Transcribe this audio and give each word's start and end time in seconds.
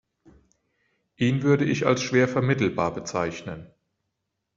Ihn 1.17 1.43
würde 1.43 1.63
ich 1.63 1.85
als 1.85 2.01
schwer 2.01 2.27
vermittelbar 2.27 2.91
bezeichnen. 2.91 3.69